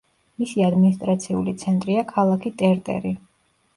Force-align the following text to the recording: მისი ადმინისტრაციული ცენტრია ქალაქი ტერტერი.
მისი 0.43 0.63
ადმინისტრაციული 0.67 1.53
ცენტრია 1.65 2.07
ქალაქი 2.13 2.53
ტერტერი. 2.63 3.13